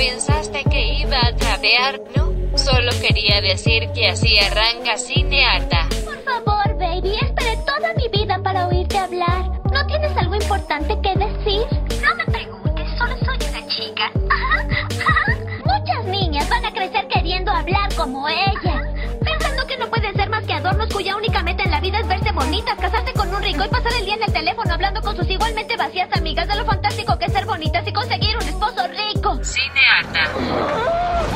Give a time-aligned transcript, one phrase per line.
[0.00, 2.00] ¿Pensaste que iba a trapear?
[2.16, 5.88] No, solo quería decir que así arranca Cineata.
[6.06, 9.50] Por favor, baby, esperé toda mi vida para oírte hablar.
[9.70, 11.66] ¿No tienes algo importante que decir?
[12.02, 14.10] No me preguntes, solo soy una chica.
[15.66, 18.82] Muchas niñas van a crecer queriendo hablar como ella.
[19.22, 22.08] Pensando que no pueden ser más que adornos cuya única meta en la vida es
[22.08, 25.14] verse bonitas, casarse con un rico y pasar el día en el teléfono hablando con
[25.14, 26.79] sus igualmente vacías amigas de lo fantástico
[27.20, 29.38] que ser bonitas y conseguir un esposo rico.
[29.44, 31.30] Cineata.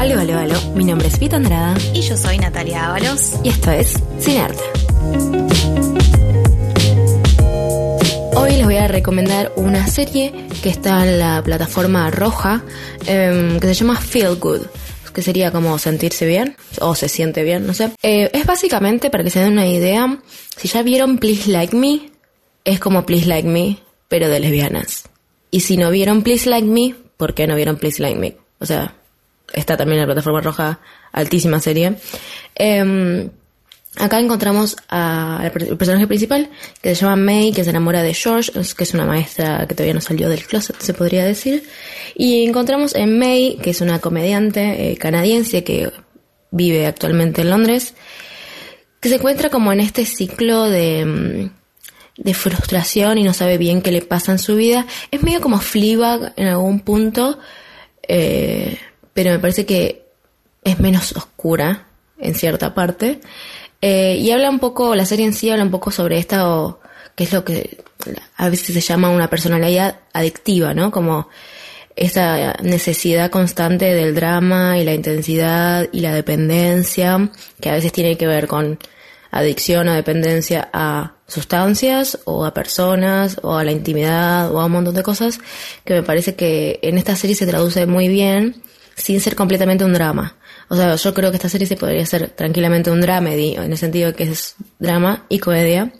[0.00, 0.60] Aló, aló, aló.
[0.74, 3.34] Mi nombre es Vita Andrada Y yo soy Natalia Ábalos.
[3.42, 4.62] y esto es Cinearte.
[8.36, 12.62] Hoy les voy a recomendar una serie que está en la plataforma roja
[13.06, 14.62] em, que se llama Feel Good,
[15.14, 17.92] que sería como sentirse bien o se siente bien, no sé.
[18.02, 20.18] Eh, es básicamente, para que se den una idea,
[20.56, 22.10] si ya vieron Please Like Me,
[22.64, 25.04] es como Please Like Me, pero de lesbianas.
[25.50, 28.36] Y si no vieron Please Like Me, ¿por qué no vieron Please Like Me?
[28.58, 28.94] O sea,
[29.52, 30.80] está también en la plataforma roja,
[31.12, 31.96] altísima serie.
[32.54, 33.30] Em,
[33.96, 36.50] acá encontramos al personaje principal,
[36.82, 39.94] que se llama May, que se enamora de George, que es una maestra que todavía
[39.94, 41.64] no salió del closet, se podría decir.
[42.14, 45.92] Y encontramos en May, que es una comediante eh, canadiense que
[46.50, 47.94] vive actualmente en Londres,
[49.00, 51.50] que se encuentra como en este ciclo de, mm,
[52.16, 54.86] de frustración y no sabe bien qué le pasa en su vida.
[55.10, 57.38] Es medio como Fleabag en algún punto,
[58.06, 58.78] eh,
[59.12, 60.04] pero me parece que
[60.62, 61.86] es menos oscura
[62.18, 63.20] en cierta parte.
[63.86, 66.80] Eh, y habla un poco, la serie en sí habla un poco sobre esta, o,
[67.14, 67.84] que es lo que
[68.38, 70.90] a veces se llama una personalidad adictiva, ¿no?
[70.90, 71.28] Como
[71.94, 78.16] esa necesidad constante del drama y la intensidad y la dependencia, que a veces tiene
[78.16, 78.78] que ver con
[79.30, 84.72] adicción o dependencia a sustancias o a personas o a la intimidad o a un
[84.72, 85.40] montón de cosas
[85.84, 88.62] que me parece que en esta serie se traduce muy bien
[88.96, 90.38] sin ser completamente un drama.
[90.68, 93.78] O sea, yo creo que esta serie se podría ser tranquilamente un dramedy, en el
[93.78, 95.92] sentido que es drama y comedia.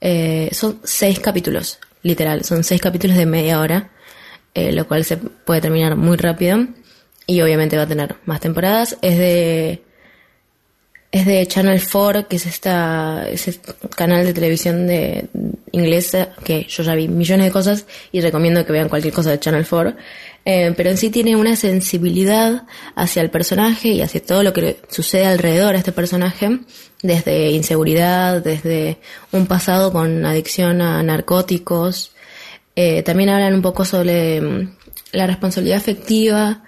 [0.00, 3.90] Eh, son seis capítulos, literal, son seis capítulos de media hora,
[4.54, 6.66] eh, lo cual se puede terminar muy rápido
[7.26, 8.98] y obviamente va a tener más temporadas.
[9.02, 9.82] Es de
[11.12, 13.60] es de Channel 4, que es esta ese
[13.94, 15.28] canal de televisión de
[15.72, 19.40] inglesa que yo ya vi millones de cosas y recomiendo que vean cualquier cosa de
[19.40, 19.96] Channel 4.
[20.44, 24.80] Eh, pero en sí tiene una sensibilidad hacia el personaje y hacia todo lo que
[24.88, 26.60] sucede alrededor a este personaje,
[27.02, 28.98] desde inseguridad, desde
[29.32, 32.12] un pasado con adicción a narcóticos.
[32.74, 34.76] Eh, también hablan un poco sobre mm,
[35.12, 36.64] la responsabilidad afectiva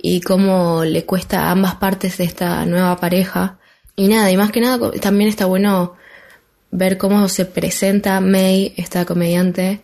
[0.00, 3.58] y cómo le cuesta a ambas partes de esta nueva pareja.
[3.96, 5.97] Y nada, y más que nada también está bueno
[6.70, 9.80] ver cómo se presenta May, esta comediante,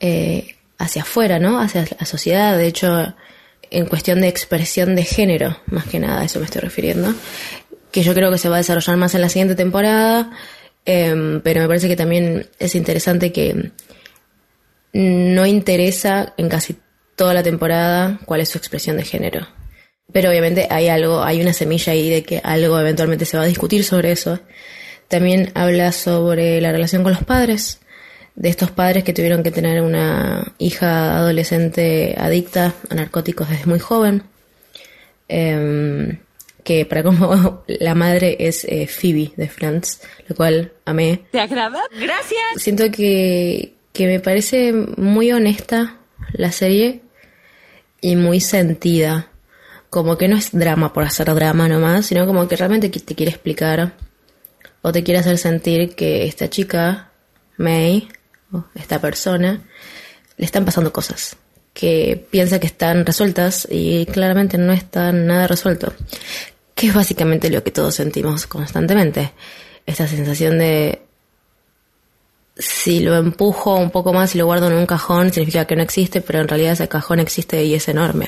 [0.00, 1.60] eh, hacia afuera, ¿no?
[1.60, 2.56] Hacia la sociedad.
[2.56, 3.14] De hecho,
[3.70, 7.14] en cuestión de expresión de género, más que nada, a eso me estoy refiriendo.
[7.90, 10.30] Que yo creo que se va a desarrollar más en la siguiente temporada.
[10.84, 13.72] em, pero me parece que también es interesante que
[14.92, 16.76] no interesa en casi
[17.14, 19.46] toda la temporada cuál es su expresión de género.
[20.12, 23.46] Pero obviamente hay algo, hay una semilla ahí de que algo eventualmente se va a
[23.46, 24.40] discutir sobre eso.
[25.08, 27.80] También habla sobre la relación con los padres,
[28.38, 33.80] de estos padres que tuvieron que tener una hija adolescente adicta a narcóticos desde muy
[33.80, 34.22] joven.
[35.26, 36.18] Em,
[36.62, 41.24] que para como la madre es eh, Phoebe de Friends, lo cual amé.
[41.32, 41.80] ¿Te agrada?
[41.98, 42.40] Gracias.
[42.56, 45.96] Siento que, que me parece muy honesta
[46.32, 47.00] la serie
[48.00, 49.30] y muy sentida.
[49.90, 53.32] Como que no es drama por hacer drama nomás, sino como que realmente te quiere
[53.32, 53.94] explicar
[54.82, 57.10] o te quiere hacer sentir que esta chica,
[57.56, 58.08] May,
[58.52, 59.62] o esta persona,
[60.36, 61.36] le están pasando cosas
[61.78, 65.92] que piensa que están resueltas y claramente no están nada resuelto.
[66.74, 69.30] Que es básicamente lo que todos sentimos constantemente.
[69.86, 71.02] Esta sensación de
[72.56, 75.84] si lo empujo un poco más y lo guardo en un cajón, significa que no
[75.84, 78.26] existe, pero en realidad ese cajón existe y es enorme.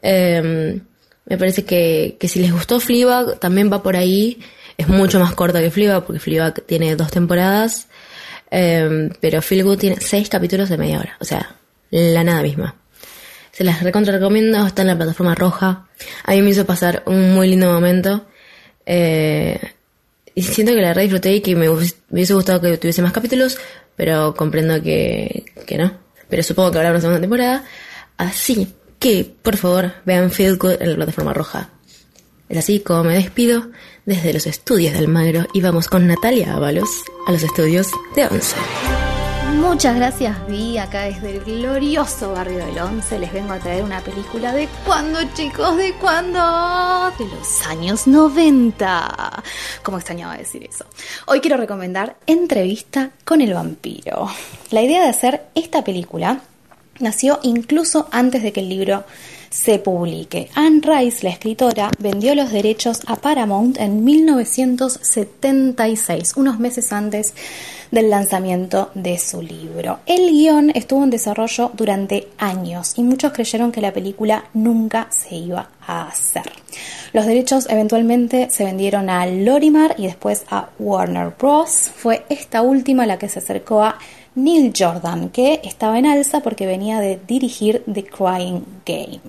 [0.00, 0.80] Eh,
[1.26, 4.38] me parece que, que si les gustó Fleabag, también va por ahí.
[4.76, 7.88] Es mucho más corta que Fleabag, porque Fleabag tiene dos temporadas.
[8.50, 11.16] Eh, pero Feel Good tiene seis capítulos de media hora.
[11.20, 11.56] O sea,
[11.90, 12.76] la nada misma.
[13.52, 15.88] Se las recontra recomiendo, está en la plataforma roja.
[16.24, 18.26] A mí me hizo pasar un muy lindo momento.
[18.86, 19.60] Eh,
[20.34, 23.58] y siento que la re disfruté y que me hubiese gustado que tuviese más capítulos,
[23.96, 25.92] pero comprendo que, que no.
[26.28, 27.64] Pero supongo que habrá una segunda temporada.
[28.16, 31.70] Así que, por favor, vean Feel Good en la plataforma roja.
[32.48, 33.68] Es así como me despido
[34.06, 38.54] desde los estudios del Magro y vamos con Natalia Ábalos a los estudios de Once.
[39.56, 40.78] Muchas gracias, Vi.
[40.78, 45.18] Acá desde el glorioso barrio del Once les vengo a traer una película de cuándo,
[45.32, 46.38] chicos, de cuándo?
[47.18, 49.42] De los años 90.
[49.82, 50.84] ¿Cómo extrañaba decir eso?
[51.26, 54.28] Hoy quiero recomendar Entrevista con el vampiro.
[54.70, 56.40] La idea de hacer esta película
[57.00, 59.04] nació incluso antes de que el libro
[59.54, 60.50] se publique.
[60.56, 67.34] Anne Rice, la escritora, vendió los derechos a Paramount en 1976, unos meses antes
[67.92, 70.00] del lanzamiento de su libro.
[70.06, 75.36] El guion estuvo en desarrollo durante años y muchos creyeron que la película nunca se
[75.36, 76.50] iba a hacer.
[77.12, 81.90] Los derechos eventualmente se vendieron a Lorimar y después a Warner Bros.
[81.94, 83.98] Fue esta última la que se acercó a
[84.36, 89.20] Neil Jordan, que estaba en alza porque venía de dirigir The Crying Game.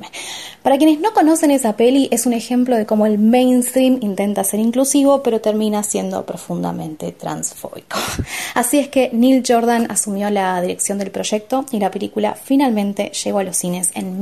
[0.63, 4.59] Para quienes no conocen esa peli, es un ejemplo de cómo el mainstream intenta ser
[4.59, 7.99] inclusivo, pero termina siendo profundamente transfóbico.
[8.55, 13.37] Así es que Neil Jordan asumió la dirección del proyecto y la película finalmente llegó
[13.39, 14.19] a los cines en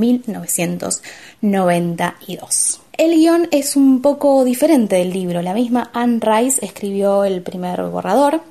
[2.28, 2.80] 1992.
[2.96, 5.42] El guion es un poco diferente del libro.
[5.42, 8.42] La misma Anne Rice escribió el primer borrador,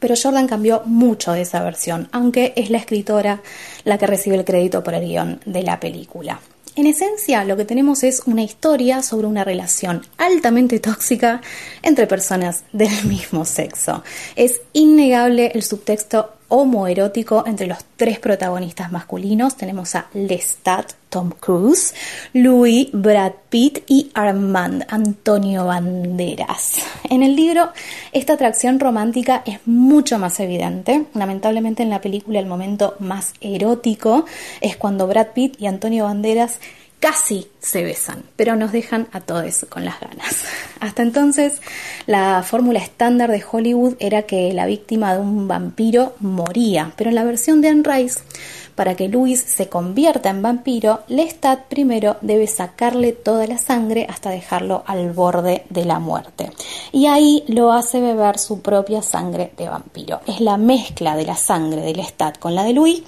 [0.00, 3.42] pero Jordan cambió mucho de esa versión, aunque es la escritora
[3.84, 6.40] la que recibe el crédito por el guion de la película.
[6.76, 11.40] En esencia, lo que tenemos es una historia sobre una relación altamente tóxica
[11.82, 14.02] entre personas del mismo sexo.
[14.36, 19.56] Es innegable el subtexto homoerótico entre los tres protagonistas masculinos.
[19.56, 21.92] Tenemos a Lestat, Tom Cruise,
[22.32, 26.78] Louis, Brad Pitt y Armand, Antonio Banderas.
[27.10, 27.70] En el libro,
[28.12, 31.04] esta atracción romántica es mucho más evidente.
[31.14, 34.24] Lamentablemente en la película el momento más erótico
[34.60, 36.60] es cuando Brad Pitt y Antonio Banderas
[37.00, 40.44] casi se besan, pero nos dejan a todos con las ganas.
[40.80, 41.60] Hasta entonces,
[42.06, 47.16] la fórmula estándar de Hollywood era que la víctima de un vampiro moría, pero en
[47.16, 48.20] la versión de Anne Rice,
[48.74, 54.30] para que Louis se convierta en vampiro, Lestat primero debe sacarle toda la sangre hasta
[54.30, 56.50] dejarlo al borde de la muerte.
[56.92, 60.20] Y ahí lo hace beber su propia sangre de vampiro.
[60.26, 63.02] Es la mezcla de la sangre de Lestat con la de Louis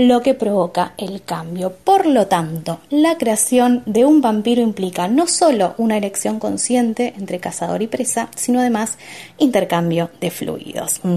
[0.00, 1.74] lo que provoca el cambio.
[1.84, 7.38] Por lo tanto, la creación de un vampiro implica no solo una elección consciente entre
[7.38, 8.96] cazador y presa, sino además
[9.36, 11.00] intercambio de fluidos.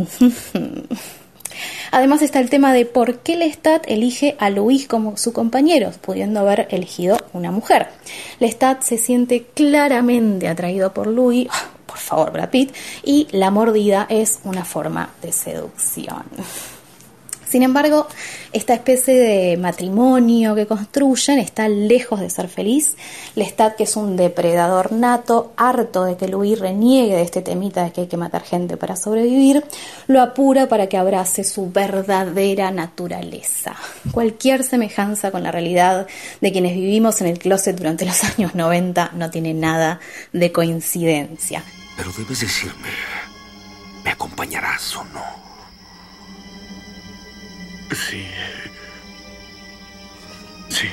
[1.91, 6.39] Además está el tema de por qué Lestat elige a Luis como su compañero, pudiendo
[6.39, 7.87] haber elegido una mujer.
[8.39, 11.47] Lestat se siente claramente atraído por Louis,
[11.85, 16.23] por favor Brad Pitt, y la mordida es una forma de seducción.
[17.53, 18.07] Sin embargo,
[18.51, 22.95] esta especie de matrimonio que construyen está lejos de ser feliz.
[23.35, 27.91] Lestat, que es un depredador nato, harto de que Louis reniegue de este temita de
[27.91, 29.63] que hay que matar gente para sobrevivir,
[30.07, 33.75] lo apura para que abrace su verdadera naturaleza.
[34.11, 36.07] Cualquier semejanza con la realidad
[36.41, 39.99] de quienes vivimos en el closet durante los años 90 no tiene nada
[40.31, 41.63] de coincidencia.
[41.97, 42.89] Pero debes decirme,
[44.03, 45.52] ¿me acompañarás o no?
[47.93, 48.25] Sí.
[50.69, 50.87] Sí.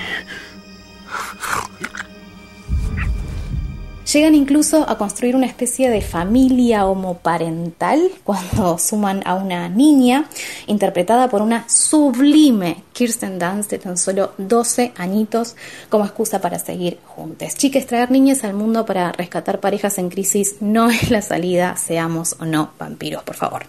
[4.13, 10.29] Llegan incluso a construir una especie de familia homoparental cuando suman a una niña
[10.67, 15.55] interpretada por una sublime Kirsten Dunst de tan solo 12 añitos
[15.89, 17.55] como excusa para seguir juntos.
[17.55, 22.35] Chicas, traer niñas al mundo para rescatar parejas en crisis no es la salida, seamos
[22.41, 23.65] o no vampiros, por favor.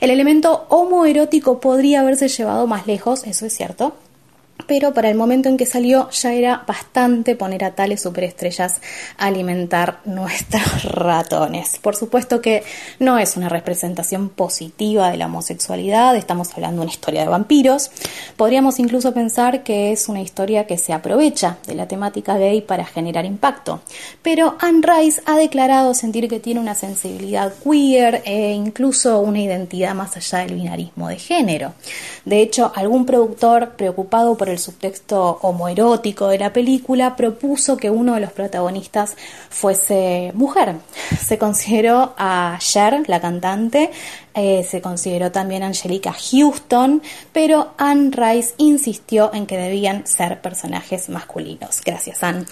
[0.00, 3.94] El elemento homoerótico podría haberse llevado más lejos, eso es cierto,
[4.66, 8.80] pero para el momento en que salió ya era bastante poner a tales superestrellas
[9.18, 11.78] a alimentar nuestros ratones.
[11.80, 12.62] Por supuesto que
[12.98, 17.90] no es una representación positiva de la homosexualidad, estamos hablando de una historia de vampiros.
[18.36, 22.84] Podríamos incluso pensar que es una historia que se aprovecha de la temática gay para
[22.84, 23.80] generar impacto.
[24.22, 29.94] Pero Anne Rice ha declarado sentir que tiene una sensibilidad queer e incluso una identidad
[29.94, 31.74] más allá del binarismo de género.
[32.24, 38.14] De hecho, algún productor preocupado por el subtexto homoerótico de la película, propuso que uno
[38.14, 39.16] de los protagonistas
[39.50, 40.76] fuese mujer.
[41.24, 43.90] Se consideró a Cher, la cantante,
[44.38, 47.00] eh, se consideró también Angelica Houston,
[47.32, 51.80] pero Anne Rice insistió en que debían ser personajes masculinos.
[51.82, 52.44] Gracias, Anne.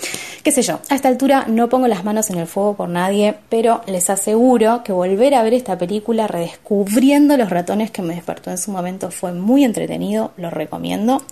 [0.42, 3.34] Qué sé yo, a esta altura no pongo las manos en el fuego por nadie,
[3.50, 8.50] pero les aseguro que volver a ver esta película redescubriendo los ratones que me despertó
[8.50, 11.23] en su momento fue muy entretenido, lo recomiendo.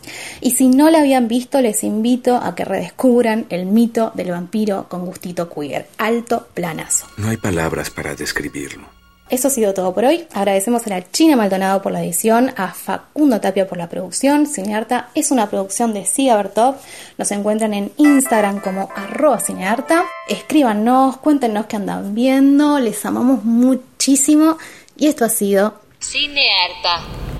[0.43, 4.31] Y si si no la habían visto, les invito a que redescubran el mito del
[4.31, 5.89] vampiro con gustito queer.
[5.99, 7.05] Alto planazo.
[7.17, 8.85] No hay palabras para describirlo.
[9.29, 10.25] Eso ha sido todo por hoy.
[10.33, 14.47] Agradecemos a la China Maldonado por la edición, a Facundo Tapia por la producción.
[14.47, 16.77] Cinearta es una producción de Siga Bertov.
[17.19, 20.05] Nos encuentran en Instagram como arroba cinearta.
[20.29, 22.79] Escríbanos, cuéntenos qué andan viendo.
[22.79, 24.59] Les amamos muchísimo.
[24.97, 27.32] Y esto ha sido Cinearta.